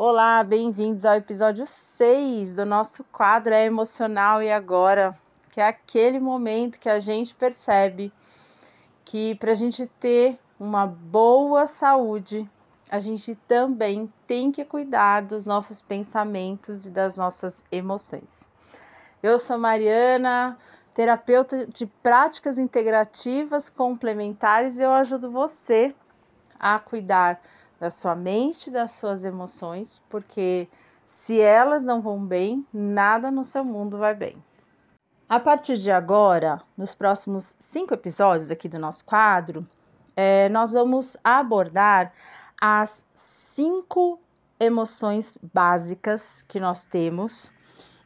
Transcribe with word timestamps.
Olá, 0.00 0.44
bem-vindos 0.44 1.04
ao 1.04 1.16
episódio 1.16 1.66
6 1.66 2.54
do 2.54 2.64
nosso 2.64 3.02
quadro 3.10 3.52
É 3.52 3.64
Emocional 3.64 4.40
e 4.40 4.48
Agora, 4.48 5.12
que 5.50 5.60
é 5.60 5.66
aquele 5.66 6.20
momento 6.20 6.78
que 6.78 6.88
a 6.88 7.00
gente 7.00 7.34
percebe 7.34 8.12
que 9.04 9.34
para 9.34 9.50
a 9.50 9.54
gente 9.56 9.88
ter 9.98 10.38
uma 10.56 10.86
boa 10.86 11.66
saúde, 11.66 12.48
a 12.88 13.00
gente 13.00 13.34
também 13.48 14.08
tem 14.24 14.52
que 14.52 14.64
cuidar 14.64 15.22
dos 15.22 15.44
nossos 15.44 15.82
pensamentos 15.82 16.86
e 16.86 16.90
das 16.90 17.16
nossas 17.16 17.64
emoções. 17.72 18.48
Eu 19.20 19.36
sou 19.36 19.58
Mariana, 19.58 20.56
terapeuta 20.94 21.66
de 21.66 21.86
práticas 21.86 22.56
integrativas 22.56 23.68
complementares, 23.68 24.76
e 24.76 24.80
eu 24.80 24.92
ajudo 24.92 25.28
você 25.28 25.92
a 26.56 26.78
cuidar 26.78 27.40
da 27.78 27.90
sua 27.90 28.14
mente, 28.14 28.70
das 28.70 28.92
suas 28.92 29.24
emoções, 29.24 30.02
porque 30.08 30.68
se 31.06 31.40
elas 31.40 31.82
não 31.82 32.00
vão 32.00 32.24
bem, 32.24 32.66
nada 32.72 33.30
no 33.30 33.44
seu 33.44 33.64
mundo 33.64 33.98
vai 33.98 34.14
bem. 34.14 34.36
A 35.28 35.38
partir 35.38 35.76
de 35.76 35.90
agora, 35.90 36.60
nos 36.76 36.94
próximos 36.94 37.56
cinco 37.58 37.94
episódios 37.94 38.50
aqui 38.50 38.68
do 38.68 38.78
nosso 38.78 39.04
quadro, 39.04 39.66
é, 40.16 40.48
nós 40.48 40.72
vamos 40.72 41.16
abordar 41.22 42.12
as 42.60 43.06
cinco 43.14 44.18
emoções 44.58 45.38
básicas 45.52 46.42
que 46.42 46.58
nós 46.58 46.86
temos 46.86 47.50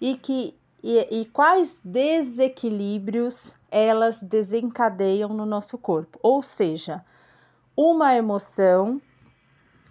e 0.01 0.17
que 0.17 0.55
e, 0.83 1.21
e 1.21 1.25
quais 1.27 1.81
desequilíbrios 1.85 3.55
elas 3.71 4.23
desencadeiam 4.23 5.29
no 5.31 5.47
nosso 5.47 5.79
corpo. 5.79 6.19
Ou 6.23 6.43
seja, 6.43 7.05
uma 7.77 8.15
emoção 8.15 9.01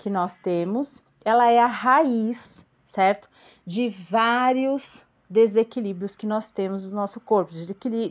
que 0.02 0.10
nós 0.10 0.40
temos, 0.40 1.04
ela 1.24 1.52
é 1.52 1.60
a 1.60 1.68
raiz, 1.68 2.66
certo? 2.84 3.30
De 3.64 3.88
vários 3.88 5.06
desequilíbrios 5.30 6.16
que 6.16 6.26
nós 6.26 6.52
temos 6.52 6.92
no 6.92 7.00
nosso 7.00 7.22
corpo, 7.22 7.54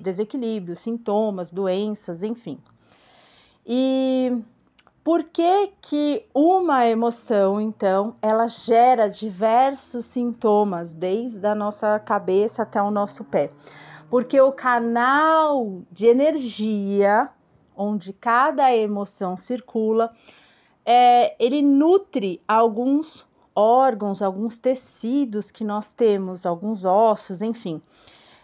desequilíbrios, 0.01 0.79
sintomas, 0.79 1.51
doenças, 1.51 2.23
enfim. 2.23 2.61
E 3.67 4.41
por 5.03 5.25
que 5.25 5.73
que 5.83 6.25
uma 6.33 6.87
emoção, 6.87 7.61
então, 7.61 8.15
ela 8.23 8.47
gera 8.47 9.09
diversos 9.09 10.05
sintomas, 10.05 10.95
desde 10.95 11.45
a 11.45 11.57
nossa 11.57 11.99
cabeça 11.99 12.63
até 12.63 12.81
o 12.81 12.93
nosso 12.93 13.25
pé? 13.25 13.51
Porque 14.09 14.41
o 14.41 14.53
canal 14.53 15.83
de 15.91 16.07
energia 16.07 17.29
onde 17.77 18.13
cada 18.13 18.73
emoção 18.75 19.37
circula, 19.37 20.13
é, 20.93 21.37
ele 21.39 21.63
nutre 21.63 22.43
alguns 22.49 23.25
órgãos, 23.55 24.21
alguns 24.21 24.59
tecidos 24.59 25.49
que 25.49 25.63
nós 25.63 25.93
temos, 25.93 26.45
alguns 26.45 26.85
ossos, 26.85 27.43
enfim, 27.43 27.81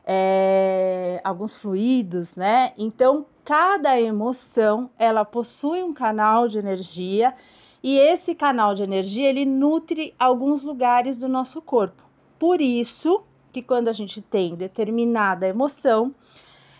é, 0.07 1.21
alguns 1.25 1.57
fluidos, 1.57 2.37
né? 2.37 2.73
Então, 2.79 3.27
cada 3.45 4.01
emoção 4.01 4.89
ela 4.97 5.25
possui 5.25 5.83
um 5.83 5.93
canal 5.93 6.47
de 6.47 6.57
energia 6.57 7.35
e 7.83 7.99
esse 7.99 8.33
canal 8.33 8.77
de 8.77 8.85
energia 8.85 9.29
ele 9.29 9.45
nutre 9.45 10.15
alguns 10.17 10.63
lugares 10.63 11.17
do 11.17 11.29
nosso 11.29 11.61
corpo. 11.61 12.07
Por 12.39 12.61
isso 12.61 13.25
que 13.53 13.61
quando 13.61 13.89
a 13.89 13.93
gente 13.93 14.23
tem 14.23 14.55
determinada 14.55 15.49
emoção, 15.49 16.15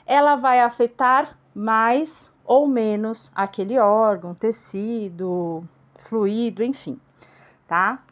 ela 0.07 0.37
vai 0.37 0.61
afetar 0.61 1.37
mais 1.53 2.33
ou 2.47 2.67
menos 2.67 3.31
aquele 3.35 3.79
órgão, 3.79 4.35
tecido, 4.35 5.63
fluido, 5.97 6.63
enfim, 6.63 6.99
tá? 7.67 8.03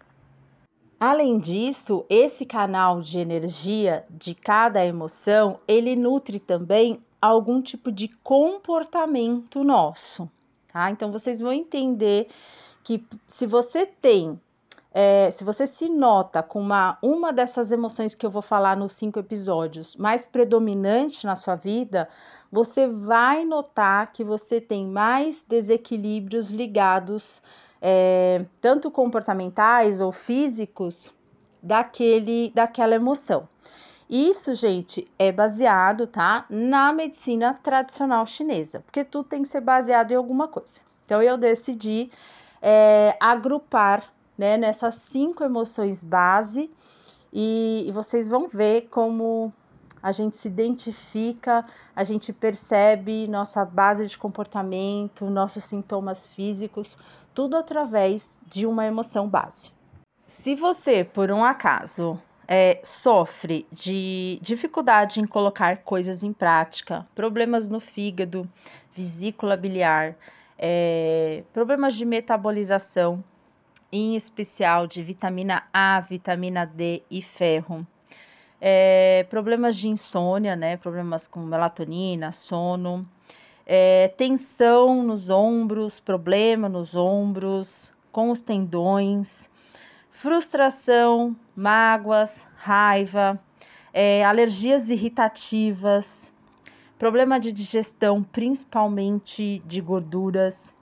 Além 0.99 1.39
disso, 1.39 2.05
esse 2.09 2.47
canal 2.47 3.01
de 3.01 3.19
energia 3.19 4.05
de 4.11 4.35
cada 4.35 4.85
emoção, 4.85 5.59
ele 5.69 5.95
nutre 5.97 6.41
também 6.41 7.03
algum 7.21 7.61
tipo 7.61 7.91
de 7.91 8.09
comportamento 8.23 9.65
nosso, 9.65 10.31
tá? 10.73 10.91
Então 10.91 11.11
vocês 11.11 11.41
vão 11.41 11.53
entender 11.53 12.29
que 12.83 13.07
se 13.27 13.47
você 13.47 13.87
tem, 13.87 14.41
é, 14.93 15.31
se 15.31 15.43
você 15.43 15.67
se 15.67 15.89
nota 15.89 16.43
com 16.43 16.61
uma, 16.61 16.99
uma 17.03 17.33
dessas 17.33 17.73
emoções 17.73 18.15
que 18.15 18.25
eu 18.25 18.31
vou 18.31 18.43
falar 18.43 18.77
nos 18.77 18.93
cinco 18.93 19.19
episódios 19.19 19.97
mais 19.97 20.25
predominante 20.25 21.27
na 21.27 21.35
sua 21.35 21.57
vida, 21.57 22.09
você 22.55 22.87
vai 22.87 23.45
notar 23.45 24.13
que 24.13 24.23
você 24.23 24.61
tem 24.61 24.87
mais 24.87 25.45
desequilíbrios 25.45 26.51
ligados, 26.51 27.43
é, 27.83 28.45
tanto 28.61 28.93
comportamentais 28.93 30.01
ou 30.01 30.13
físicos, 30.13 31.13
daquele, 31.61 32.53
daquela 32.55 32.95
emoção. 32.95 33.49
Isso, 34.09 34.55
gente, 34.55 35.11
é 35.19 35.33
baseado, 35.33 36.07
tá, 36.07 36.47
na 36.49 36.93
medicina 36.93 37.55
tradicional 37.55 38.25
chinesa, 38.25 38.85
porque 38.87 39.03
tudo 39.03 39.29
tem 39.29 39.43
que 39.43 39.49
ser 39.49 39.61
baseado 39.61 40.13
em 40.13 40.15
alguma 40.15 40.47
coisa. 40.47 40.81
Então, 41.05 41.21
eu 41.21 41.37
decidi 41.37 42.09
é, 42.63 43.17
agrupar, 43.19 44.05
né, 44.39 44.57
nessas 44.57 44.95
cinco 44.95 45.43
emoções 45.43 46.05
base 46.05 46.71
e, 47.33 47.87
e 47.89 47.91
vocês 47.91 48.29
vão 48.29 48.47
ver 48.47 48.83
como 48.93 49.53
a 50.05 50.13
gente 50.13 50.37
se 50.37 50.49
identifica, 50.49 51.65
a 51.97 52.05
gente 52.05 52.31
percebe 52.31 53.27
nossa 53.27 53.65
base 53.65 54.07
de 54.07 54.19
comportamento, 54.19 55.31
nossos 55.31 55.65
sintomas 55.65 56.27
físicos, 56.27 56.99
tudo 57.33 57.57
através 57.57 58.39
de 58.47 58.67
uma 58.67 58.85
emoção 58.85 59.27
base. 59.27 59.73
Se 60.27 60.55
você, 60.55 61.05
por 61.05 61.31
um 61.31 61.43
acaso, 61.43 62.21
é, 62.47 62.79
sofre 62.85 63.67
de 63.73 64.39
dificuldade 64.43 65.23
em 65.23 65.27
colocar 65.27 65.79
coisas 65.79 66.23
em 66.23 66.35
prática, 66.35 67.07
problemas 67.15 67.67
no 67.67 67.81
fígado, 67.81 68.47
vesícula 68.95 69.57
biliar, 69.57 70.17
é, 70.59 71.45
problemas 71.51 71.95
de 71.95 72.05
metabolização, 72.05 73.25
em 73.91 74.15
especial 74.17 74.87
de 74.87 75.03
vitamina 75.03 75.63
A, 75.73 75.99
vitamina 75.99 76.67
D 76.67 77.03
e 77.11 77.23
ferro, 77.23 77.87
é, 78.67 79.27
problemas 79.29 79.77
de 79.77 79.89
insônia, 79.89 80.57
né? 80.57 80.79
Problemas 80.79 81.27
com 81.27 81.41
melatonina, 81.41 82.33
sono, 82.33 83.07
é, 83.67 84.09
tensão 84.17 85.03
nos 85.03 85.29
ombros, 85.29 86.01
problema 86.01 86.67
nos 86.67 86.97
ombros, 86.97 87.93
com 88.11 88.31
os 88.31 88.41
tendões, 88.41 89.51
frustração, 90.11 91.37
mágoas, 91.55 92.47
raiva, 92.57 93.39
é, 93.93 94.25
alergias 94.25 94.89
irritativas, 94.89 96.33
problema 96.99 97.39
de 97.39 97.53
digestão, 97.53 98.23
principalmente 98.23 99.63
de 99.67 99.79
gorduras, 99.83 100.73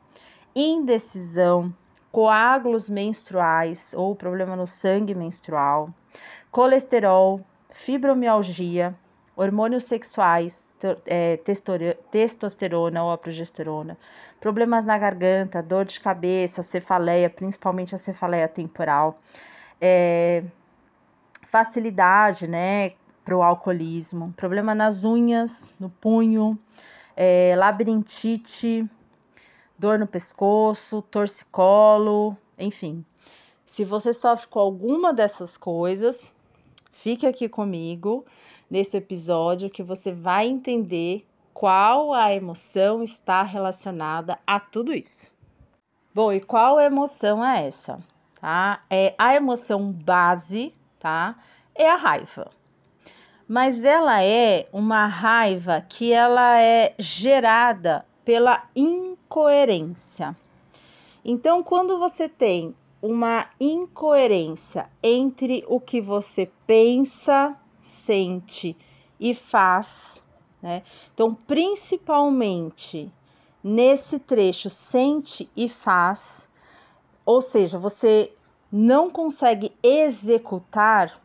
indecisão, 0.55 1.75
coágulos 2.13 2.89
menstruais 2.89 3.93
ou 3.97 4.15
problema 4.15 4.55
no 4.55 4.69
sangue 4.69 5.17
menstrual, 5.17 5.93
colesterol, 6.49 7.45
fibromialgia, 7.73 8.95
hormônios 9.35 9.85
sexuais, 9.85 10.73
é, 11.07 11.39
testosterona 12.11 13.03
ou 13.03 13.11
a 13.11 13.19
progesterona, 13.19 13.97
problemas 14.41 14.87
na 14.87 14.99
garganta, 14.99 15.63
dor 15.63 15.85
de 15.85 15.99
cabeça, 15.99 16.63
cefaleia, 16.63 17.31
principalmente 17.31 17.95
a 17.95 17.99
cefaleia 17.99 18.47
temporal, 18.47 19.19
é, 19.81 20.45
facilidade, 21.47 22.47
né, 22.47 22.93
para 23.25 23.37
o 23.37 23.43
alcoolismo, 23.43 24.33
problema 24.37 24.75
nas 24.75 25.05
unhas, 25.05 25.73
no 25.79 25.89
punho, 25.89 26.59
é, 27.17 27.55
labirintite, 27.57 28.89
dor 29.79 29.99
no 29.99 30.07
pescoço, 30.07 31.03
torcicolo, 31.03 32.37
enfim. 32.59 33.05
Se 33.65 33.85
você 33.85 34.13
sofre 34.13 34.49
com 34.49 34.59
alguma 34.59 35.13
dessas 35.13 35.57
coisas, 35.57 36.33
Fique 36.93 37.27
aqui 37.27 37.49
comigo 37.49 38.25
nesse 38.71 38.99
episódio 38.99 39.71
que 39.71 39.83
você 39.83 40.13
vai 40.13 40.47
entender 40.47 41.27
qual 41.53 42.15
a 42.15 42.33
emoção 42.33 43.03
está 43.03 43.43
relacionada 43.43 44.39
a 44.47 44.61
tudo 44.61 44.93
isso. 44.93 45.33
Bom, 46.15 46.33
e 46.33 46.41
qual 46.41 46.79
emoção 46.79 47.45
é 47.45 47.67
essa? 47.67 47.99
Tá? 48.41 48.85
É 48.91 49.15
a 49.19 49.35
emoção 49.35 49.91
base, 49.91 50.75
tá? 50.99 51.37
É 51.75 51.89
a 51.89 51.97
raiva. 51.97 52.51
Mas 53.49 53.83
ela 53.83 54.23
é 54.23 54.69
uma 54.73 55.07
raiva 55.07 55.85
que 55.89 56.13
ela 56.13 56.61
é 56.61 56.95
gerada 56.99 58.05
pela 58.25 58.65
incoerência. 58.77 60.37
Então, 61.25 61.63
quando 61.63 61.99
você 61.99 62.29
tem 62.29 62.75
uma 63.03 63.49
incoerência 63.59 64.89
entre 65.03 65.65
o 65.67 65.81
que 65.81 66.01
você 66.01 66.49
pensa, 66.67 67.59
sente 67.81 68.77
e 69.19 69.35
faz, 69.35 70.23
né? 70.63 70.85
Então, 71.13 71.35
principalmente 71.35 73.13
nesse 73.63 74.21
trecho 74.21 74.71
sente 74.71 75.51
e 75.57 75.69
faz, 75.69 76.49
ou 77.27 77.43
seja, 77.43 77.79
você 77.79 78.33
não 78.71 79.11
consegue 79.11 79.73
executar, 79.83 81.21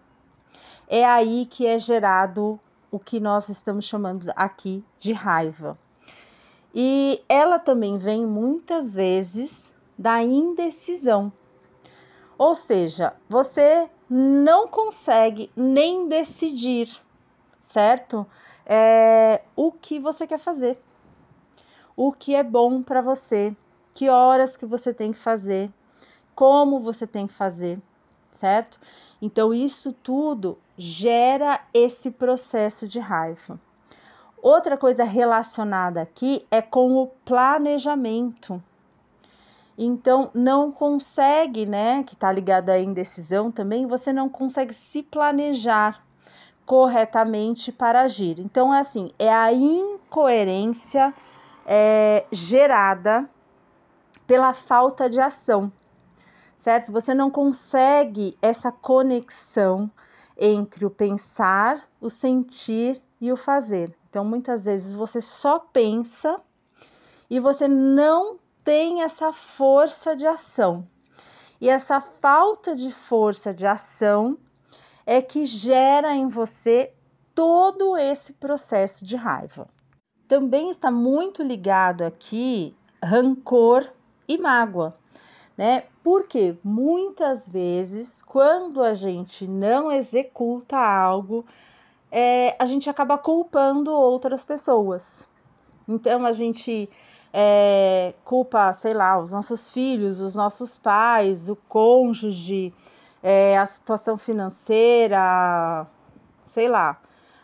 é 0.88 1.06
aí 1.06 1.46
que 1.46 1.66
é 1.66 1.78
gerado 1.78 2.60
o 2.92 3.00
que 3.00 3.20
nós 3.20 3.50
estamos 3.50 3.86
chamando 3.86 4.32
aqui 4.36 4.84
de 5.00 5.14
raiva. 5.14 5.78
E 6.74 7.22
ela 7.28 7.60
também 7.60 7.98
vem 7.98 8.26
muitas 8.26 8.94
vezes 8.94 9.74
da 9.98 10.22
indecisão. 10.22 11.32
Ou 12.38 12.54
seja, 12.54 13.14
você 13.28 13.90
não 14.10 14.68
consegue 14.68 15.52
nem 15.56 16.08
decidir, 16.08 16.90
certo? 17.60 18.26
É, 18.66 19.42
o 19.56 19.72
que 19.72 20.00
você 20.00 20.28
quer 20.28 20.38
fazer, 20.38 20.80
o 21.96 22.12
que 22.12 22.36
é 22.36 22.44
bom 22.44 22.84
para 22.84 23.02
você, 23.02 23.56
que 23.94 24.10
horas 24.10 24.56
que 24.56 24.66
você 24.66 24.94
tem 24.94 25.12
que 25.12 25.20
fazer, 25.20 25.72
como 26.36 26.80
você 26.80 27.08
tem 27.08 27.26
que 27.26 27.34
fazer, 27.34 27.80
certo? 28.32 28.80
Então, 29.22 29.54
isso 29.54 29.92
tudo 30.04 30.58
gera 30.78 31.60
esse 31.74 32.12
processo 32.12 32.88
de 32.88 33.00
raiva. 33.00 33.60
Outra 34.40 34.78
coisa 34.78 35.04
relacionada 35.04 36.02
aqui 36.02 36.46
é 36.52 36.62
com 36.62 36.96
o 36.96 37.08
planejamento. 37.26 38.62
Então, 39.78 40.32
não 40.34 40.72
consegue, 40.72 41.66
né? 41.66 42.04
Que 42.04 42.16
está 42.16 42.32
ligada 42.32 42.72
à 42.72 42.80
indecisão 42.80 43.52
também, 43.52 43.86
você 43.86 44.12
não 44.12 44.28
consegue 44.28 44.74
se 44.74 45.04
planejar 45.04 46.04
corretamente 46.66 47.72
para 47.72 48.02
agir. 48.02 48.40
Então, 48.40 48.74
é 48.74 48.80
assim: 48.80 49.12
é 49.20 49.32
a 49.32 49.54
incoerência 49.54 51.14
é, 51.66 52.26
gerada 52.32 53.30
pela 54.26 54.52
falta 54.52 55.10
de 55.10 55.22
ação, 55.22 55.72
certo? 56.58 56.92
Você 56.92 57.14
não 57.14 57.30
consegue 57.30 58.38
essa 58.42 58.72
conexão 58.72 59.90
entre 60.38 60.86
o 60.86 60.90
pensar, 60.90 61.88
o 62.02 62.10
sentir 62.10 63.02
e 63.22 63.32
o 63.32 63.38
fazer. 63.38 63.96
Então, 64.10 64.26
muitas 64.26 64.66
vezes 64.66 64.92
você 64.92 65.22
só 65.22 65.60
pensa 65.60 66.42
e 67.30 67.40
você 67.40 67.68
não 67.68 68.38
tem 68.68 69.02
essa 69.02 69.32
força 69.32 70.14
de 70.14 70.28
ação. 70.28 70.86
E 71.62 71.70
essa 71.70 72.02
falta 72.02 72.76
de 72.76 72.92
força 72.92 73.54
de 73.54 73.66
ação 73.66 74.38
é 75.06 75.22
que 75.22 75.46
gera 75.46 76.14
em 76.14 76.28
você 76.28 76.92
todo 77.34 77.96
esse 77.96 78.34
processo 78.34 79.06
de 79.06 79.16
raiva. 79.16 79.70
Também 80.28 80.70
está 80.70 80.92
muito 80.92 81.42
ligado 81.42 82.02
aqui 82.02 82.76
rancor 83.02 83.90
e 84.28 84.38
mágoa, 84.38 84.98
né? 85.58 85.86
Porque 86.04 86.58
muitas 86.62 87.48
vezes, 87.48 88.22
quando 88.22 88.84
a 88.84 88.94
gente 88.94 89.48
não 89.48 89.90
executa 89.90 90.76
algo, 90.78 91.46
é, 92.12 92.54
a 92.60 92.66
gente 92.66 92.90
acaba 92.90 93.18
culpando 93.18 93.94
outras 93.94 94.44
pessoas. 94.44 95.26
Então 95.88 96.26
a 96.26 96.34
gente 96.34 96.90
é, 97.34 98.14
culpa, 98.24 98.74
sei 98.74 98.94
lá, 98.94 99.20
os 99.20 99.32
nossos 99.32 99.70
filhos, 99.70 100.20
os 100.20 100.36
nossos 100.36 100.78
pais, 100.78 101.50
o 101.50 101.56
cônjuge, 101.68 102.74
é, 103.22 103.58
a 103.58 103.66
situação 103.66 104.18
financeira, 104.18 105.86
sei 106.50 106.68
lá, 106.68 107.00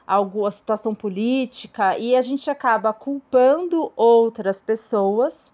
algo, 0.06 0.46
a 0.46 0.52
situação 0.52 0.94
política, 0.94 1.98
e 1.98 2.16
a 2.16 2.22
gente 2.22 2.50
acaba 2.50 2.94
culpando 2.94 3.92
outras 3.96 4.62
pessoas 4.62 5.52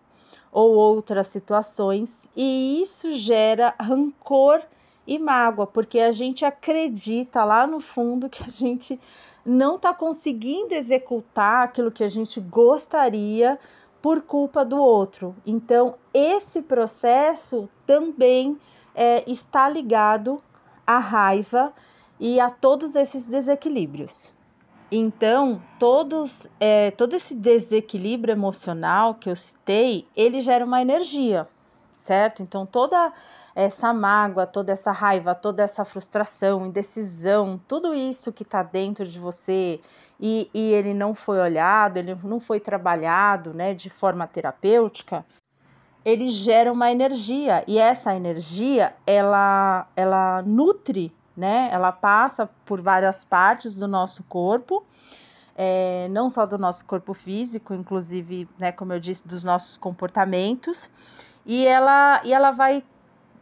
ou 0.51 0.75
outras 0.75 1.27
situações, 1.27 2.29
e 2.35 2.81
isso 2.81 3.11
gera 3.11 3.75
rancor 3.79 4.61
e 5.05 5.19
mágoa, 5.19 5.67
porque 5.67 5.99
a 5.99 6.11
gente 6.11 6.43
acredita 6.43 7.43
lá 7.43 7.67
no 7.67 7.79
fundo 7.79 8.29
que 8.29 8.43
a 8.43 8.49
gente 8.49 8.99
não 9.45 9.75
está 9.75 9.93
conseguindo 9.93 10.73
executar 10.73 11.63
aquilo 11.63 11.91
que 11.91 12.03
a 12.03 12.07
gente 12.07 12.39
gostaria 12.39 13.59
por 14.01 14.21
culpa 14.21 14.63
do 14.63 14.77
outro. 14.77 15.35
Então, 15.45 15.95
esse 16.13 16.61
processo 16.61 17.69
também 17.85 18.57
é, 18.95 19.23
está 19.29 19.67
ligado 19.69 20.41
à 20.85 20.99
raiva 20.99 21.73
e 22.19 22.39
a 22.39 22.49
todos 22.49 22.95
esses 22.95 23.25
desequilíbrios. 23.25 24.33
Então, 24.91 25.61
todos, 25.77 26.47
é, 26.59 26.89
todo 26.91 27.13
esse 27.13 27.35
desequilíbrio 27.35 28.31
emocional 28.31 29.13
que 29.13 29.29
eu 29.29 29.35
citei, 29.35 30.07
ele 30.15 30.41
gera 30.41 30.65
uma 30.65 30.81
energia, 30.81 31.47
certo? 31.95 32.41
Então, 32.41 32.65
toda 32.65 33.13
essa 33.55 33.93
mágoa, 33.93 34.45
toda 34.45 34.71
essa 34.71 34.91
raiva, 34.91 35.35
toda 35.35 35.63
essa 35.63 35.83
frustração, 35.83 36.65
indecisão, 36.65 37.59
tudo 37.67 37.93
isso 37.93 38.31
que 38.31 38.43
está 38.43 38.63
dentro 38.63 39.05
de 39.05 39.19
você 39.19 39.79
e, 40.19 40.49
e 40.53 40.71
ele 40.71 40.93
não 40.93 41.15
foi 41.15 41.39
olhado, 41.39 41.97
ele 41.97 42.15
não 42.23 42.39
foi 42.39 42.59
trabalhado 42.59 43.53
né, 43.53 43.73
de 43.73 43.89
forma 43.89 44.27
terapêutica, 44.27 45.25
ele 46.05 46.29
gera 46.29 46.71
uma 46.71 46.91
energia 46.91 47.63
e 47.67 47.77
essa 47.77 48.15
energia 48.15 48.93
ela, 49.05 49.87
ela 49.95 50.41
nutre 50.43 51.13
né? 51.39 51.69
Ela 51.71 51.93
passa 51.93 52.49
por 52.65 52.81
várias 52.81 53.23
partes 53.23 53.73
do 53.73 53.87
nosso 53.87 54.23
corpo, 54.23 54.83
é, 55.55 56.09
não 56.11 56.29
só 56.29 56.45
do 56.45 56.57
nosso 56.57 56.85
corpo 56.85 57.13
físico, 57.13 57.73
inclusive, 57.73 58.45
né, 58.59 58.73
como 58.73 58.91
eu 58.91 58.99
disse, 58.99 59.25
dos 59.25 59.45
nossos 59.45 59.77
comportamentos, 59.77 60.89
e 61.45 61.65
ela, 61.65 62.21
e 62.25 62.33
ela 62.33 62.51
vai 62.51 62.83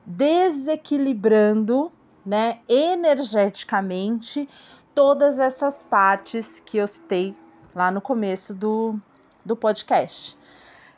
desequilibrando, 0.07 1.91
né, 2.25 2.59
energeticamente 2.67 4.47
todas 4.95 5.37
essas 5.37 5.83
partes 5.83 6.61
que 6.61 6.77
eu 6.77 6.87
citei 6.87 7.35
lá 7.75 7.91
no 7.91 7.99
começo 7.99 8.55
do, 8.55 8.97
do 9.45 9.55
podcast. 9.55 10.37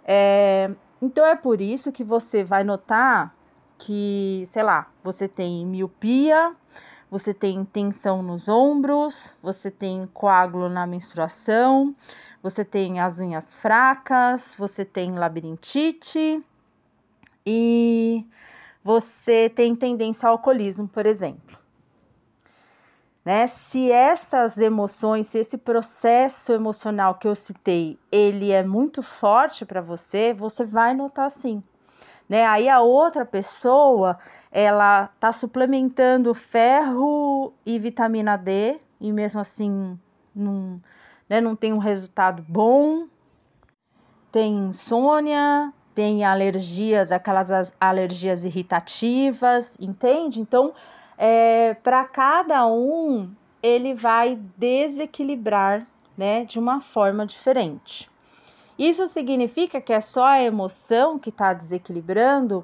É, 0.06 0.70
então 1.02 1.26
é 1.26 1.36
por 1.36 1.60
isso 1.60 1.92
que 1.92 2.04
você 2.04 2.44
vai 2.44 2.64
notar 2.64 3.36
que, 3.80 4.44
sei 4.46 4.62
lá, 4.62 4.88
você 5.04 5.28
tem 5.28 5.66
miopia, 5.66 6.56
você 7.10 7.34
tem 7.34 7.66
tensão 7.66 8.22
nos 8.22 8.48
ombros, 8.48 9.36
você 9.42 9.72
tem 9.72 10.08
coágulo 10.14 10.70
na 10.70 10.86
menstruação, 10.86 11.96
você 12.44 12.64
tem 12.64 13.00
as 13.00 13.20
unhas 13.20 13.54
fracas, 13.54 14.56
você 14.58 14.86
tem 14.86 15.16
labirintite 15.16 16.44
e 17.46 18.26
você 18.84 19.50
tem 19.50 19.76
tendência 19.76 20.28
ao 20.28 20.34
alcoolismo, 20.34 20.88
por 20.88 21.06
exemplo. 21.06 21.58
Né? 23.24 23.48
Se 23.48 23.92
essas 23.92 24.58
emoções, 24.58 25.28
se 25.28 25.40
esse 25.40 25.58
processo 25.58 26.54
emocional 26.54 27.16
que 27.16 27.28
eu 27.28 27.36
citei, 27.36 28.00
ele 28.12 28.52
é 28.52 28.64
muito 28.64 29.04
forte 29.04 29.66
para 29.66 29.82
você, 29.82 30.34
você 30.34 30.66
vai 30.66 30.94
notar 30.94 31.30
sim 31.30 31.64
né? 32.30 32.46
Aí 32.46 32.70
a 32.70 32.80
outra 32.80 33.26
pessoa, 33.26 34.20
ela 34.52 35.08
tá 35.20 35.32
suplementando 35.32 36.32
ferro 36.36 37.52
e 37.66 37.80
vitamina 37.80 38.38
D 38.38 38.80
e 39.02 39.12
mesmo 39.12 39.42
assim 39.42 40.00
não, 40.36 40.80
né, 41.28 41.42
não 41.42 41.56
tem 41.56 41.74
um 41.74 41.80
resultado 41.80 42.46
bom. 42.48 43.08
Tem 44.32 44.68
insônia, 44.68 45.74
tem 46.00 46.24
alergias, 46.24 47.12
aquelas 47.12 47.74
alergias 47.78 48.46
irritativas, 48.46 49.76
entende? 49.82 50.40
Então, 50.40 50.72
é, 51.18 51.74
para 51.74 52.06
cada 52.06 52.66
um, 52.66 53.30
ele 53.62 53.94
vai 53.94 54.40
desequilibrar, 54.56 55.86
né, 56.18 56.46
de 56.46 56.58
uma 56.58 56.80
forma 56.80 57.26
diferente. 57.26 58.10
Isso 58.78 59.10
significa 59.10 59.82
que 59.82 59.92
é 59.92 60.00
só 60.00 60.26
a 60.26 60.42
emoção 60.42 61.20
que 61.20 61.32
está 61.32 61.52
desequilibrando? 61.52 62.64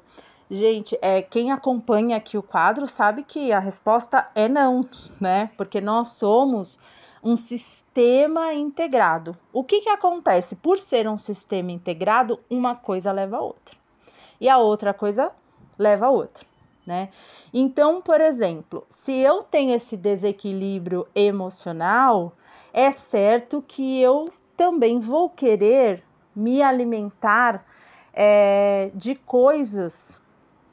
Gente, 0.50 0.98
é, 1.02 1.22
quem 1.22 1.52
acompanha 1.52 2.16
aqui 2.16 2.38
o 2.38 2.44
quadro 2.44 2.88
sabe 2.88 3.22
que 3.24 3.52
a 3.52 3.60
resposta 3.60 4.30
é 4.34 4.48
não, 4.48 4.88
né? 5.20 5.50
Porque 5.58 5.82
nós 5.82 6.08
somos 6.12 6.80
um 7.26 7.36
sistema 7.36 8.54
integrado. 8.54 9.36
O 9.52 9.64
que, 9.64 9.82
que 9.82 9.90
acontece? 9.90 10.58
Por 10.58 10.78
ser 10.78 11.10
um 11.10 11.18
sistema 11.18 11.72
integrado, 11.72 12.40
uma 12.48 12.76
coisa 12.76 13.12
leva 13.12 13.38
a 13.38 13.42
outra. 13.42 13.76
E 14.40 14.48
a 14.48 14.60
outra 14.60 14.94
coisa 14.94 15.32
leva 15.78 16.06
a 16.06 16.10
outra, 16.12 16.46
né? 16.86 17.10
Então, 17.52 18.00
por 18.00 18.22
exemplo, 18.22 18.86
se 18.88 19.12
eu 19.12 19.42
tenho 19.42 19.74
esse 19.74 19.98
desequilíbrio 19.98 21.08
emocional, 21.16 22.34
é 22.72 22.92
certo 22.92 23.64
que 23.68 24.00
eu 24.00 24.32
também 24.56 25.00
vou 25.00 25.28
querer 25.28 26.04
me 26.36 26.62
alimentar 26.62 27.66
é, 28.14 28.92
de 28.94 29.16
coisas 29.16 30.20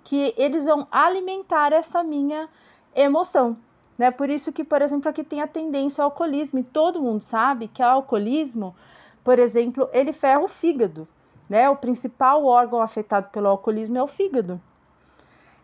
que 0.04 0.34
eles 0.36 0.66
vão 0.66 0.86
alimentar 0.90 1.72
essa 1.72 2.04
minha 2.04 2.46
emoção. 2.94 3.56
Né? 4.02 4.10
Por 4.10 4.28
isso 4.28 4.52
que, 4.52 4.64
por 4.64 4.82
exemplo, 4.82 5.08
aqui 5.08 5.22
tem 5.22 5.40
a 5.40 5.46
tendência 5.46 6.02
ao 6.02 6.10
alcoolismo, 6.10 6.58
e 6.58 6.64
todo 6.64 7.00
mundo 7.00 7.20
sabe 7.20 7.68
que 7.68 7.80
o 7.80 7.86
alcoolismo, 7.86 8.74
por 9.22 9.38
exemplo, 9.38 9.88
ele 9.92 10.12
ferra 10.12 10.40
o 10.40 10.48
fígado. 10.48 11.06
Né? 11.48 11.70
O 11.70 11.76
principal 11.76 12.44
órgão 12.44 12.82
afetado 12.82 13.28
pelo 13.30 13.46
alcoolismo 13.46 13.96
é 13.96 14.02
o 14.02 14.08
fígado. 14.08 14.60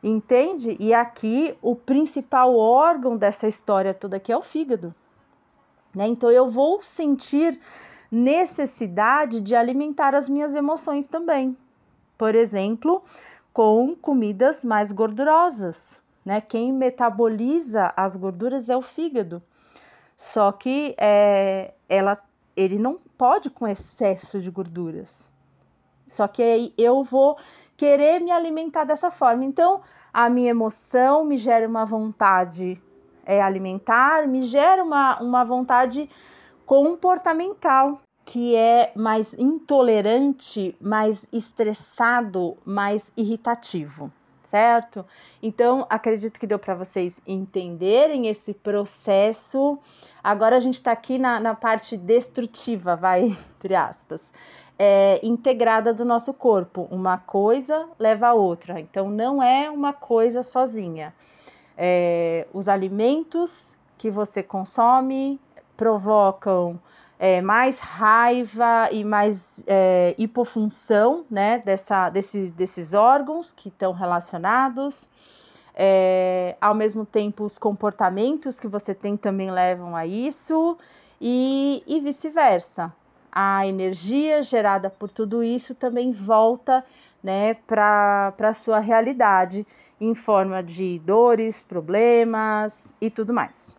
Entende? 0.00 0.76
E 0.78 0.94
aqui 0.94 1.58
o 1.60 1.74
principal 1.74 2.54
órgão 2.56 3.16
dessa 3.16 3.48
história 3.48 3.92
toda 3.92 4.18
aqui 4.18 4.30
é 4.30 4.36
o 4.36 4.40
fígado. 4.40 4.94
Né? 5.92 6.06
Então 6.06 6.30
eu 6.30 6.48
vou 6.48 6.80
sentir 6.80 7.58
necessidade 8.08 9.40
de 9.40 9.56
alimentar 9.56 10.14
as 10.14 10.28
minhas 10.28 10.54
emoções 10.54 11.08
também. 11.08 11.56
Por 12.16 12.36
exemplo, 12.36 13.02
com 13.52 13.96
comidas 13.96 14.62
mais 14.62 14.92
gordurosas. 14.92 16.00
Né? 16.28 16.42
Quem 16.42 16.74
metaboliza 16.74 17.90
as 17.96 18.14
gorduras 18.14 18.68
é 18.68 18.76
o 18.76 18.82
fígado. 18.82 19.42
Só 20.14 20.52
que 20.52 20.94
é, 20.98 21.72
ela, 21.88 22.18
ele 22.54 22.78
não 22.78 22.98
pode 23.16 23.48
com 23.48 23.66
excesso 23.66 24.38
de 24.38 24.50
gorduras. 24.50 25.26
Só 26.06 26.28
que 26.28 26.42
aí 26.42 26.74
eu 26.76 27.02
vou 27.02 27.38
querer 27.78 28.20
me 28.20 28.30
alimentar 28.30 28.84
dessa 28.84 29.10
forma. 29.10 29.42
Então, 29.42 29.80
a 30.12 30.28
minha 30.28 30.50
emoção 30.50 31.24
me 31.24 31.38
gera 31.38 31.66
uma 31.66 31.86
vontade 31.86 32.78
é, 33.24 33.40
alimentar, 33.40 34.28
me 34.28 34.42
gera 34.42 34.84
uma, 34.84 35.18
uma 35.22 35.44
vontade 35.46 36.10
comportamental, 36.66 38.02
que 38.26 38.54
é 38.54 38.92
mais 38.94 39.32
intolerante, 39.32 40.76
mais 40.78 41.26
estressado, 41.32 42.54
mais 42.66 43.10
irritativo, 43.16 44.12
certo? 44.48 45.04
Então, 45.42 45.86
acredito 45.90 46.40
que 46.40 46.46
deu 46.46 46.58
para 46.58 46.74
vocês 46.74 47.20
entenderem 47.26 48.28
esse 48.28 48.54
processo. 48.54 49.78
Agora 50.24 50.56
a 50.56 50.60
gente 50.60 50.74
está 50.74 50.92
aqui 50.92 51.18
na, 51.18 51.38
na 51.38 51.54
parte 51.54 51.96
destrutiva, 51.96 52.96
vai, 52.96 53.24
entre 53.56 53.74
aspas 53.74 54.32
é, 54.78 55.18
integrada 55.22 55.92
do 55.92 56.04
nosso 56.04 56.32
corpo. 56.32 56.86
Uma 56.90 57.18
coisa 57.18 57.88
leva 57.98 58.28
a 58.28 58.34
outra. 58.34 58.78
Então, 58.78 59.10
não 59.10 59.42
é 59.42 59.68
uma 59.68 59.92
coisa 59.92 60.42
sozinha. 60.42 61.12
É, 61.76 62.46
os 62.52 62.68
alimentos 62.68 63.76
que 63.96 64.10
você 64.10 64.42
consome 64.42 65.40
provocam 65.76 66.78
é, 67.18 67.40
mais 67.40 67.78
raiva 67.78 68.88
e 68.92 69.04
mais 69.04 69.64
é, 69.66 70.14
hipofunção 70.16 71.24
né, 71.30 71.58
dessa, 71.58 72.10
desses, 72.10 72.50
desses 72.50 72.94
órgãos 72.94 73.50
que 73.50 73.68
estão 73.68 73.92
relacionados. 73.92 75.10
É, 75.74 76.56
ao 76.60 76.74
mesmo 76.74 77.06
tempo, 77.06 77.44
os 77.44 77.58
comportamentos 77.58 78.58
que 78.58 78.66
você 78.66 78.94
tem 78.94 79.16
também 79.16 79.50
levam 79.50 79.94
a 79.94 80.06
isso, 80.06 80.76
e, 81.20 81.82
e 81.86 82.00
vice-versa 82.00 82.92
a 83.30 83.66
energia 83.66 84.42
gerada 84.42 84.90
por 84.90 85.10
tudo 85.10 85.44
isso 85.44 85.74
também 85.74 86.10
volta 86.10 86.84
né, 87.22 87.54
para 87.54 88.34
a 88.36 88.52
sua 88.52 88.80
realidade 88.80 89.66
em 90.00 90.14
forma 90.14 90.62
de 90.62 90.98
dores, 91.00 91.62
problemas 91.62 92.96
e 93.00 93.10
tudo 93.10 93.32
mais. 93.32 93.76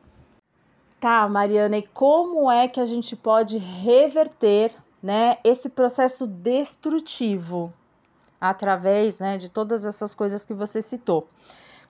Tá, 1.00 1.28
Mariana, 1.30 1.78
e 1.78 1.84
como 1.94 2.52
é 2.52 2.68
que 2.68 2.80
a 2.80 2.86
gente 2.86 3.16
pode 3.16 3.58
reverter 3.58 4.74
né, 5.02 5.38
esse 5.44 5.70
processo 5.70 6.28
destrutivo 6.28 7.74
através 8.40 9.20
né, 9.20 9.38
de 9.38 9.50
todas 9.50 9.86
essas 9.86 10.14
coisas 10.14 10.44
que 10.44 10.54
você 10.54 10.82
citou? 10.82 11.28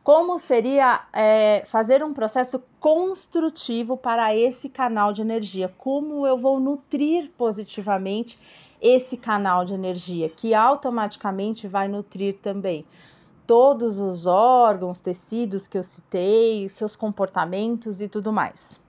como 0.03 0.39
seria 0.39 1.01
é, 1.13 1.63
fazer 1.67 2.03
um 2.03 2.13
processo 2.13 2.63
construtivo 2.79 3.97
para 3.97 4.35
esse 4.35 4.69
canal 4.69 5.13
de 5.13 5.21
energia, 5.21 5.71
como 5.77 6.25
eu 6.25 6.37
vou 6.37 6.59
nutrir 6.59 7.29
positivamente 7.37 8.39
esse 8.81 9.17
canal 9.17 9.65
de 9.65 9.73
energia, 9.73 10.27
que 10.27 10.53
automaticamente 10.53 11.67
vai 11.67 11.87
nutrir 11.87 12.37
também 12.41 12.85
todos 13.45 13.99
os 13.99 14.25
órgãos, 14.25 15.01
tecidos 15.01 15.67
que 15.67 15.77
eu 15.77 15.83
citei, 15.83 16.67
seus 16.69 16.95
comportamentos 16.95 17.99
e 17.99 18.07
tudo 18.07 18.31
mais. 18.31 18.79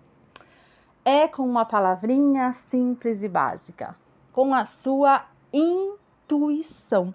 É 1.04 1.26
com 1.26 1.42
uma 1.42 1.64
palavrinha 1.64 2.52
simples 2.52 3.22
e 3.22 3.28
básica, 3.28 3.96
com 4.32 4.54
a 4.54 4.64
sua 4.64 5.24
intuição. 5.52 7.14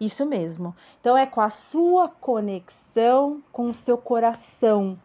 Isso 0.00 0.24
mesmo. 0.24 0.74
Então 1.00 1.16
é 1.16 1.26
com 1.26 1.42
a 1.42 1.50
sua 1.50 2.08
conexão 2.08 3.42
com 3.52 3.68
o 3.68 3.74
seu 3.74 3.98
coração, 3.98 4.98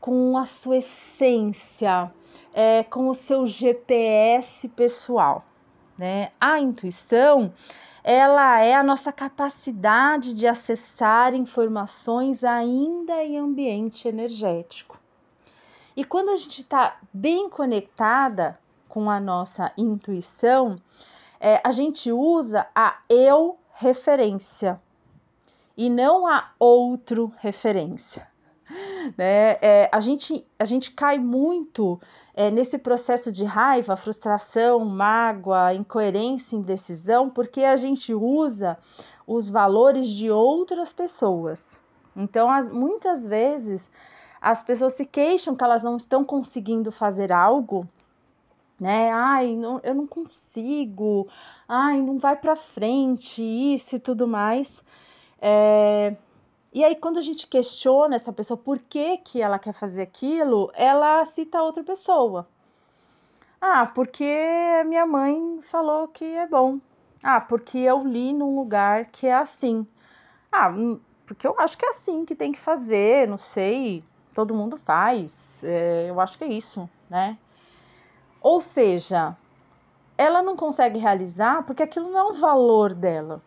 com 0.00 0.36
a 0.36 0.44
sua 0.44 0.78
essência, 0.78 2.12
é, 2.52 2.82
com 2.82 3.08
o 3.08 3.14
seu 3.14 3.46
GPS 3.46 4.68
pessoal. 4.70 5.44
Né? 5.96 6.32
A 6.40 6.58
intuição 6.58 7.52
ela 8.02 8.60
é 8.60 8.74
a 8.74 8.82
nossa 8.82 9.10
capacidade 9.10 10.34
de 10.34 10.46
acessar 10.46 11.32
informações 11.32 12.44
ainda 12.44 13.24
em 13.24 13.38
ambiente 13.38 14.06
energético. 14.06 15.00
E 15.96 16.04
quando 16.04 16.30
a 16.30 16.36
gente 16.36 16.60
está 16.60 16.96
bem 17.12 17.48
conectada 17.48 18.58
com 18.88 19.10
a 19.10 19.20
nossa 19.20 19.72
intuição, 19.76 20.76
é, 21.40 21.60
a 21.62 21.70
gente 21.70 22.10
usa 22.10 22.66
a 22.74 22.98
eu 23.08 23.58
referência 23.74 24.80
e 25.76 25.90
não 25.90 26.26
a 26.26 26.50
outro 26.58 27.32
referência. 27.38 28.26
Né? 29.18 29.58
É, 29.60 29.90
a, 29.92 30.00
gente, 30.00 30.46
a 30.58 30.64
gente 30.64 30.90
cai 30.92 31.18
muito 31.18 32.00
é, 32.34 32.50
nesse 32.50 32.78
processo 32.78 33.30
de 33.30 33.44
raiva, 33.44 33.96
frustração, 33.96 34.82
mágoa, 34.82 35.74
incoerência, 35.74 36.56
indecisão, 36.56 37.28
porque 37.28 37.62
a 37.62 37.76
gente 37.76 38.14
usa 38.14 38.78
os 39.26 39.48
valores 39.48 40.08
de 40.08 40.30
outras 40.30 40.92
pessoas. 40.92 41.78
Então, 42.16 42.50
as, 42.50 42.70
muitas 42.70 43.26
vezes, 43.26 43.90
as 44.50 44.62
pessoas 44.62 44.92
se 44.94 45.06
queixam 45.06 45.56
que 45.56 45.64
elas 45.64 45.82
não 45.82 45.96
estão 45.96 46.24
conseguindo 46.24 46.92
fazer 46.92 47.32
algo 47.32 47.88
né? 48.78 49.10
Ai, 49.12 49.54
não, 49.56 49.80
eu 49.82 49.94
não 49.94 50.06
consigo, 50.06 51.28
ai, 51.68 52.00
não 52.00 52.18
vai 52.18 52.36
para 52.36 52.56
frente, 52.56 53.42
isso 53.42 53.96
e 53.96 53.98
tudo 53.98 54.26
mais. 54.26 54.84
É... 55.40 56.14
E 56.72 56.84
aí, 56.84 56.96
quando 56.96 57.18
a 57.18 57.20
gente 57.20 57.46
questiona 57.46 58.16
essa 58.16 58.32
pessoa 58.32 58.58
por 58.58 58.78
que, 58.80 59.18
que 59.18 59.40
ela 59.40 59.58
quer 59.58 59.72
fazer 59.72 60.02
aquilo, 60.02 60.70
ela 60.74 61.24
cita 61.24 61.62
outra 61.62 61.84
pessoa. 61.84 62.48
Ah, 63.60 63.86
porque 63.86 64.24
minha 64.86 65.06
mãe 65.06 65.60
falou 65.62 66.08
que 66.08 66.24
é 66.24 66.46
bom. 66.46 66.78
Ah, 67.22 67.40
porque 67.40 67.78
eu 67.78 68.04
li 68.04 68.32
num 68.32 68.56
lugar 68.56 69.06
que 69.06 69.26
é 69.26 69.34
assim. 69.34 69.86
Ah, 70.52 70.68
hum, 70.68 71.00
porque 71.26 71.46
eu 71.46 71.54
acho 71.58 71.78
que 71.78 71.86
é 71.86 71.88
assim 71.88 72.24
que 72.24 72.34
tem 72.34 72.52
que 72.52 72.58
fazer, 72.58 73.28
não 73.28 73.38
sei, 73.38 74.04
todo 74.34 74.54
mundo 74.54 74.76
faz, 74.76 75.62
é, 75.64 76.06
eu 76.08 76.20
acho 76.20 76.36
que 76.36 76.44
é 76.44 76.48
isso, 76.48 76.88
né? 77.08 77.38
Ou 78.40 78.60
seja, 78.60 79.36
ela 80.18 80.42
não 80.42 80.56
consegue 80.56 80.98
realizar 80.98 81.64
porque 81.64 81.82
aquilo 81.82 82.10
não 82.10 82.18
é 82.18 82.24
um 82.24 82.34
valor 82.34 82.94
dela. 82.94 83.40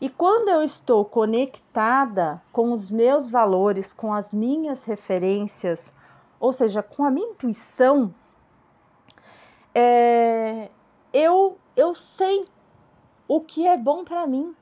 E 0.00 0.10
quando 0.10 0.48
eu 0.48 0.62
estou 0.62 1.04
conectada 1.04 2.42
com 2.52 2.70
os 2.70 2.90
meus 2.90 3.30
valores, 3.30 3.92
com 3.92 4.12
as 4.12 4.32
minhas 4.32 4.84
referências, 4.84 5.94
ou 6.38 6.52
seja, 6.52 6.82
com 6.82 7.02
a 7.02 7.10
minha 7.10 7.28
intuição, 7.28 8.14
é, 9.74 10.68
eu, 11.12 11.56
eu 11.74 11.94
sei 11.94 12.46
o 13.26 13.40
que 13.40 13.66
é 13.66 13.76
bom 13.76 14.04
para 14.04 14.26
mim. 14.26 14.54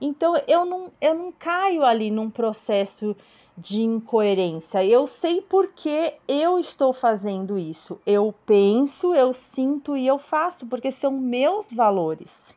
Então 0.00 0.34
eu 0.46 0.64
não, 0.64 0.90
eu 1.00 1.14
não 1.14 1.32
caio 1.32 1.84
ali 1.84 2.10
num 2.10 2.30
processo 2.30 3.16
de 3.56 3.82
incoerência. 3.82 4.84
Eu 4.84 5.06
sei 5.06 5.40
por 5.40 5.68
que 5.68 6.14
eu 6.28 6.58
estou 6.58 6.92
fazendo 6.92 7.58
isso. 7.58 8.00
Eu 8.04 8.34
penso, 8.44 9.14
eu 9.14 9.32
sinto 9.32 9.96
e 9.96 10.06
eu 10.06 10.18
faço, 10.18 10.66
porque 10.66 10.90
são 10.90 11.12
meus 11.12 11.72
valores. 11.72 12.54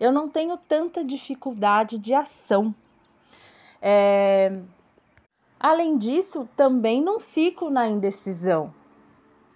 Eu 0.00 0.10
não 0.10 0.28
tenho 0.28 0.56
tanta 0.56 1.04
dificuldade 1.04 1.98
de 1.98 2.14
ação. 2.14 2.74
É... 3.80 4.58
Além 5.60 5.96
disso, 5.96 6.48
também 6.56 7.00
não 7.00 7.20
fico 7.20 7.70
na 7.70 7.86
indecisão. 7.86 8.74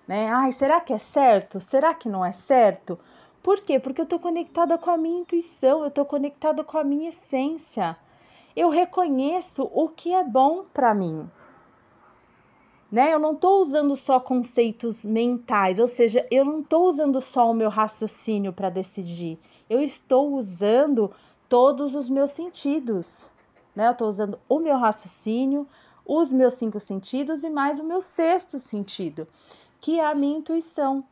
Né? 0.06 0.28
Ai, 0.28 0.52
será 0.52 0.80
que 0.80 0.92
é 0.92 0.99
certo? 0.99 1.59
Será 1.59 1.95
que 1.95 2.09
não 2.09 2.25
é 2.25 2.30
certo? 2.30 2.99
Por 3.42 3.61
quê? 3.61 3.80
Porque 3.80 4.00
eu 4.00 4.04
estou 4.04 4.21
conectada 4.21 4.78
com 4.78 4.90
a 4.90 4.97
minha 4.97 5.21
intuição, 5.21 5.80
eu 5.80 5.88
estou 5.88 6.04
conectada 6.04 6.62
com 6.62 6.78
a 6.78 6.85
minha 6.85 7.09
essência 7.09 7.97
eu 8.56 8.70
reconheço 8.70 9.70
o 9.72 9.88
que 9.90 10.14
é 10.14 10.25
bom 10.25 10.64
para 10.72 10.94
mim. 10.94 11.30
Né? 12.90 13.12
Eu 13.12 13.18
não 13.18 13.32
estou 13.32 13.60
usando 13.60 13.94
só 13.94 14.18
conceitos 14.18 15.04
mentais, 15.04 15.78
ou 15.78 15.86
seja, 15.86 16.26
eu 16.30 16.44
não 16.44 16.60
estou 16.60 16.86
usando 16.86 17.20
só 17.20 17.50
o 17.50 17.54
meu 17.54 17.68
raciocínio 17.68 18.54
para 18.54 18.70
decidir. 18.70 19.38
Eu 19.68 19.82
estou 19.82 20.32
usando 20.34 21.12
todos 21.48 21.94
os 21.94 22.08
meus 22.08 22.30
sentidos. 22.30 23.30
Né? 23.75 23.88
Eu 23.88 23.92
estou 23.92 24.08
usando 24.08 24.38
o 24.48 24.58
meu 24.58 24.78
raciocínio, 24.78 25.68
os 26.06 26.32
meus 26.32 26.54
cinco 26.54 26.80
sentidos 26.80 27.44
e 27.44 27.50
mais 27.50 27.78
o 27.78 27.84
meu 27.84 28.00
sexto 28.00 28.58
sentido, 28.58 29.28
que 29.80 30.00
é 30.00 30.06
a 30.06 30.14
minha 30.14 30.38
intuição. 30.38 31.04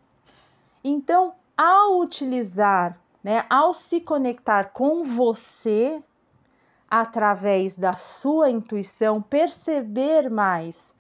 Então, 0.82 1.34
ao 1.56 1.98
utilizar, 2.00 2.98
né, 3.22 3.44
ao 3.50 3.74
se 3.74 4.00
conectar 4.00 4.72
com 4.72 5.02
você, 5.02 6.02
através 7.00 7.76
da 7.76 7.96
sua 7.96 8.48
intuição, 8.50 9.20
perceber 9.20 10.30
mais. 10.30 10.94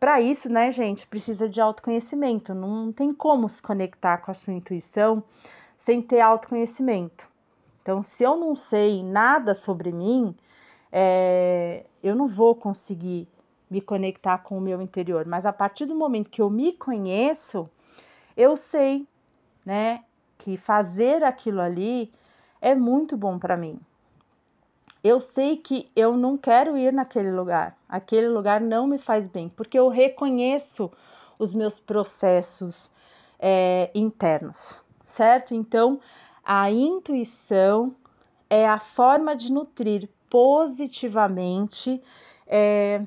Para 0.00 0.18
isso, 0.18 0.50
né, 0.50 0.72
gente, 0.72 1.06
precisa 1.06 1.46
de 1.46 1.60
autoconhecimento. 1.60 2.54
Não 2.54 2.90
tem 2.90 3.12
como 3.12 3.46
se 3.46 3.60
conectar 3.60 4.18
com 4.18 4.30
a 4.30 4.34
sua 4.34 4.54
intuição 4.54 5.22
sem 5.76 6.00
ter 6.00 6.20
autoconhecimento. 6.20 7.28
Então, 7.82 8.02
se 8.02 8.24
eu 8.24 8.38
não 8.38 8.54
sei 8.54 9.02
nada 9.02 9.52
sobre 9.52 9.92
mim, 9.92 10.34
é, 10.90 11.84
eu 12.02 12.16
não 12.16 12.26
vou 12.26 12.54
conseguir 12.54 13.28
me 13.68 13.82
conectar 13.82 14.38
com 14.38 14.56
o 14.56 14.62
meu 14.62 14.80
interior. 14.80 15.26
Mas 15.26 15.44
a 15.44 15.52
partir 15.52 15.84
do 15.84 15.94
momento 15.94 16.30
que 16.30 16.40
eu 16.40 16.48
me 16.48 16.72
conheço, 16.72 17.68
eu 18.34 18.56
sei, 18.56 19.06
né, 19.64 20.04
que 20.38 20.56
fazer 20.56 21.22
aquilo 21.22 21.60
ali 21.60 22.10
é 22.62 22.74
muito 22.74 23.14
bom 23.14 23.38
para 23.38 23.58
mim. 23.58 23.78
Eu 25.04 25.20
sei 25.20 25.58
que 25.58 25.90
eu 25.94 26.16
não 26.16 26.34
quero 26.38 26.78
ir 26.78 26.90
naquele 26.90 27.30
lugar. 27.30 27.76
Aquele 27.86 28.26
lugar 28.26 28.58
não 28.58 28.86
me 28.86 28.96
faz 28.96 29.26
bem, 29.26 29.50
porque 29.50 29.78
eu 29.78 29.90
reconheço 29.90 30.90
os 31.38 31.52
meus 31.52 31.78
processos 31.78 32.90
é, 33.38 33.90
internos, 33.94 34.80
certo? 35.04 35.54
Então, 35.54 36.00
a 36.42 36.70
intuição 36.70 37.94
é 38.48 38.66
a 38.66 38.78
forma 38.78 39.36
de 39.36 39.52
nutrir 39.52 40.08
positivamente 40.30 42.02
é, 42.46 43.02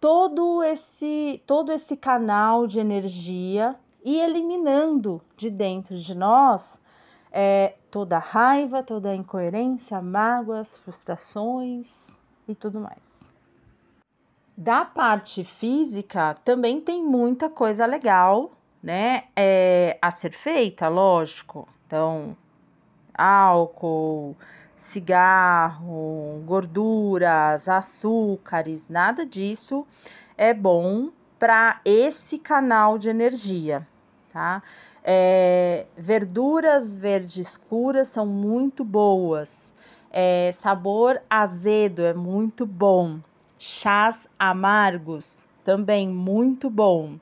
todo 0.00 0.64
esse 0.64 1.40
todo 1.46 1.70
esse 1.70 1.96
canal 1.96 2.66
de 2.66 2.80
energia 2.80 3.76
e 4.04 4.18
eliminando 4.18 5.22
de 5.36 5.48
dentro 5.48 5.96
de 5.96 6.14
nós 6.14 6.82
é, 7.32 7.74
toda 7.90 8.18
raiva, 8.18 8.82
toda 8.82 9.14
incoerência, 9.14 10.00
mágoas, 10.00 10.76
frustrações 10.76 12.18
e 12.48 12.54
tudo 12.54 12.80
mais. 12.80 13.28
Da 14.56 14.84
parte 14.84 15.42
física 15.42 16.34
também 16.44 16.80
tem 16.80 17.02
muita 17.02 17.48
coisa 17.48 17.86
legal, 17.86 18.50
né? 18.82 19.24
É, 19.34 19.98
a 20.02 20.10
ser 20.10 20.32
feita, 20.32 20.88
lógico. 20.88 21.66
Então, 21.86 22.36
álcool, 23.14 24.36
cigarro, 24.76 26.42
gorduras, 26.46 27.68
açúcares, 27.68 28.88
nada 28.88 29.24
disso 29.26 29.86
é 30.36 30.54
bom 30.54 31.10
para 31.38 31.80
esse 31.84 32.38
canal 32.38 32.98
de 32.98 33.08
energia, 33.08 33.86
tá? 34.32 34.62
É, 35.04 35.86
verduras 35.96 36.94
verdes 36.94 37.36
escuras 37.36 38.08
são 38.08 38.26
muito 38.26 38.84
boas. 38.84 39.74
É, 40.10 40.50
sabor 40.52 41.20
azedo 41.28 42.02
é 42.02 42.14
muito 42.14 42.66
bom. 42.66 43.18
Chás 43.58 44.28
amargos 44.38 45.46
também 45.64 46.08
muito 46.08 46.70
bom. 46.70 47.16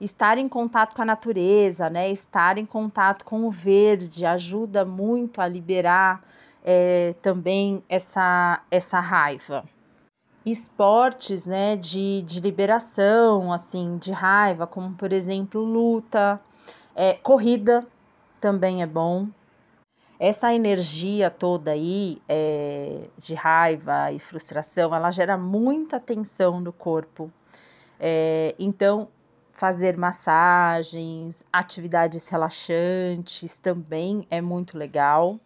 Estar 0.00 0.38
em 0.38 0.48
contato 0.48 0.94
com 0.94 1.02
a 1.02 1.04
natureza, 1.04 1.88
né? 1.88 2.10
Estar 2.10 2.58
em 2.58 2.66
contato 2.66 3.24
com 3.24 3.44
o 3.46 3.50
verde 3.50 4.26
ajuda 4.26 4.84
muito 4.84 5.40
a 5.40 5.46
liberar 5.46 6.22
é, 6.64 7.14
também 7.22 7.82
essa, 7.88 8.62
essa 8.70 9.00
raiva 9.00 9.64
esportes, 10.44 11.46
né, 11.46 11.76
de, 11.76 12.22
de 12.22 12.40
liberação, 12.40 13.52
assim, 13.52 13.98
de 13.98 14.12
raiva, 14.12 14.66
como 14.66 14.94
por 14.94 15.12
exemplo 15.12 15.60
luta, 15.62 16.40
é, 16.94 17.14
corrida 17.16 17.86
também 18.40 18.82
é 18.82 18.86
bom. 18.86 19.28
Essa 20.18 20.52
energia 20.52 21.30
toda 21.30 21.70
aí 21.70 22.20
é, 22.28 23.08
de 23.16 23.34
raiva 23.34 24.12
e 24.12 24.18
frustração, 24.18 24.94
ela 24.94 25.10
gera 25.10 25.36
muita 25.36 25.98
tensão 25.98 26.60
no 26.60 26.72
corpo. 26.72 27.30
É, 27.98 28.54
então, 28.58 29.08
fazer 29.52 29.96
massagens, 29.96 31.44
atividades 31.52 32.28
relaxantes 32.28 33.58
também 33.58 34.26
é 34.30 34.40
muito 34.40 34.76
legal. 34.76 35.38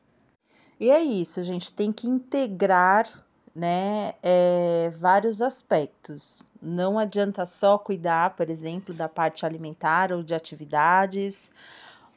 E 0.79 0.90
é 0.90 1.03
isso, 1.03 1.42
gente 1.42 1.73
tem 1.73 1.92
que 1.92 2.07
integrar 2.09 3.24
né, 3.55 4.14
é, 4.23 4.93
vários 4.99 5.40
aspectos. 5.40 6.43
Não 6.61 6.99
adianta 6.99 7.47
só 7.47 7.79
cuidar, 7.79 8.35
por 8.35 8.51
exemplo, 8.51 8.93
da 8.93 9.09
parte 9.09 9.47
alimentar 9.47 10.12
ou 10.12 10.23
de 10.23 10.35
atividades 10.35 11.53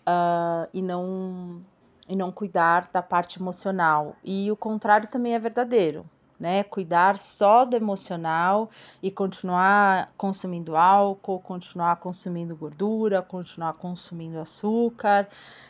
uh, 0.08 0.67
e, 0.73 0.82
não, 0.82 1.62
e 2.10 2.15
não 2.15 2.32
cuidar 2.32 2.89
da 2.91 3.04
parte 3.04 3.39
emocional. 3.39 4.15
E 4.23 4.52
o 4.52 4.56
contrário 4.56 5.08
também 5.08 5.36
é 5.36 5.39
verdadeiro. 5.39 6.06
Né, 6.39 6.63
cuidar 6.63 7.17
só 7.17 7.65
do 7.65 7.76
emocional 7.76 8.69
e 9.02 9.10
continuar 9.10 10.13
consumindo 10.15 10.76
álcool, 10.76 11.39
continuar 11.39 11.95
consumindo 11.95 12.56
gordura, 12.56 13.23
continuar 13.23 13.73
consumindo 13.73 14.39
açúcar, 14.39 15.28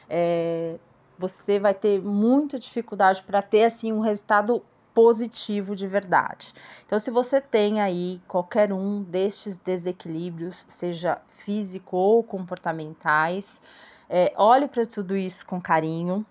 é, 0.09 0.75
você 1.17 1.57
vai 1.57 1.73
ter 1.73 2.01
muita 2.01 2.59
dificuldade 2.59 3.23
para 3.23 3.41
ter 3.41 3.63
assim 3.63 3.93
um 3.93 4.01
resultado 4.01 4.61
positivo 4.97 5.75
de 5.75 5.85
verdade. 5.85 6.51
Então, 6.83 6.97
se 6.97 7.11
você 7.11 7.39
tem 7.39 7.79
aí 7.79 8.19
qualquer 8.27 8.73
um 8.73 9.03
destes 9.03 9.59
desequilíbrios, 9.59 10.65
seja 10.67 11.19
físico 11.27 11.95
ou 11.95 12.23
comportamentais, 12.23 13.61
é, 14.09 14.33
olhe 14.35 14.67
para 14.67 14.87
tudo 14.87 15.15
isso 15.15 15.45
com 15.45 15.61
carinho. 15.61 16.25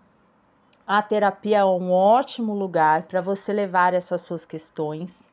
A 0.85 1.01
terapia 1.01 1.59
é 1.59 1.65
um 1.65 1.93
ótimo 1.93 2.55
lugar 2.55 3.05
para 3.05 3.21
você 3.21 3.53
levar 3.53 3.95
essas 3.95 4.23
suas 4.23 4.45
questões. 4.45 5.29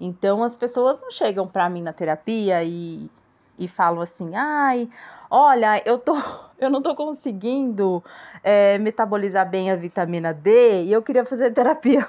Então, 0.00 0.42
as 0.42 0.56
pessoas 0.56 1.00
não 1.00 1.08
chegam 1.12 1.46
para 1.46 1.70
mim 1.70 1.82
na 1.82 1.92
terapia 1.92 2.64
e, 2.64 3.08
e 3.56 3.68
falam 3.68 4.00
assim: 4.00 4.34
ai, 4.34 4.90
olha, 5.30 5.80
eu 5.86 5.98
tô. 5.98 6.14
Eu 6.62 6.70
não 6.70 6.80
tô 6.80 6.94
conseguindo 6.94 8.04
é, 8.40 8.78
metabolizar 8.78 9.50
bem 9.50 9.72
a 9.72 9.74
vitamina 9.74 10.32
D 10.32 10.84
e 10.84 10.92
eu 10.92 11.02
queria 11.02 11.24
fazer 11.24 11.50
terapia 11.50 12.06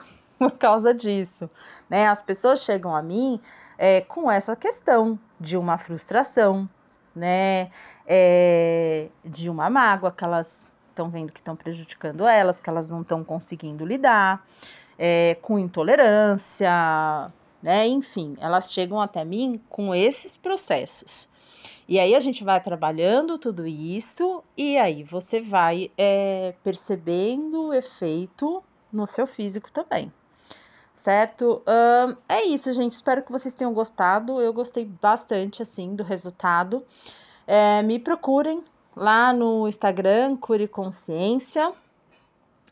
por 0.49 0.57
causa 0.57 0.93
disso, 0.93 1.49
né? 1.89 2.07
As 2.07 2.21
pessoas 2.21 2.59
chegam 2.63 2.93
a 2.93 3.01
mim 3.01 3.39
é, 3.77 4.01
com 4.01 4.29
essa 4.29 4.55
questão 4.55 5.17
de 5.39 5.55
uma 5.55 5.77
frustração, 5.77 6.69
né? 7.15 7.69
É, 8.05 9.07
de 9.23 9.49
uma 9.49 9.69
mágoa 9.69 10.11
que 10.11 10.23
elas 10.23 10.73
estão 10.89 11.09
vendo 11.09 11.31
que 11.31 11.39
estão 11.39 11.55
prejudicando 11.55 12.27
elas, 12.27 12.59
que 12.59 12.69
elas 12.69 12.91
não 12.91 13.01
estão 13.01 13.23
conseguindo 13.23 13.85
lidar, 13.85 14.45
é, 14.99 15.37
com 15.41 15.57
intolerância, 15.57 16.69
né? 17.61 17.87
Enfim, 17.87 18.35
elas 18.39 18.71
chegam 18.71 18.99
até 18.99 19.23
mim 19.23 19.61
com 19.69 19.95
esses 19.95 20.35
processos. 20.35 21.29
E 21.87 21.99
aí 21.99 22.15
a 22.15 22.19
gente 22.19 22.43
vai 22.43 22.59
trabalhando 22.61 23.37
tudo 23.37 23.65
isso 23.65 24.43
e 24.57 24.77
aí 24.77 25.03
você 25.03 25.39
vai 25.39 25.89
é, 25.97 26.53
percebendo 26.63 27.67
o 27.67 27.73
efeito 27.73 28.61
no 28.91 29.07
seu 29.07 29.25
físico 29.25 29.71
também 29.71 30.11
certo? 30.93 31.61
Um, 31.67 32.15
é 32.29 32.43
isso, 32.45 32.71
gente. 32.73 32.93
Espero 32.93 33.23
que 33.23 33.31
vocês 33.31 33.55
tenham 33.55 33.73
gostado. 33.73 34.39
Eu 34.39 34.53
gostei 34.53 34.85
bastante, 34.85 35.61
assim, 35.61 35.95
do 35.95 36.03
resultado. 36.03 36.85
É, 37.47 37.81
me 37.81 37.99
procurem 37.99 38.63
lá 38.95 39.33
no 39.33 39.67
Instagram, 39.67 40.37
Cure 40.37 40.67
Consciência. 40.67 41.73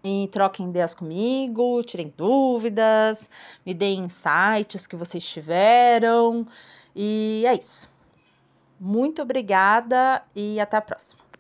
E 0.04 0.28
troquem 0.32 0.68
ideias 0.70 0.96
comigo, 0.96 1.84
tirem 1.84 2.12
dúvidas, 2.18 3.30
me 3.64 3.72
deem 3.72 4.06
insights 4.06 4.88
que 4.88 4.96
vocês 4.96 5.24
tiveram. 5.24 6.48
E 6.96 7.44
é 7.46 7.54
isso. 7.54 7.92
Muito 8.80 9.22
obrigada 9.22 10.24
e 10.36 10.60
até 10.60 10.78
a 10.78 10.82
próxima. 10.82 11.31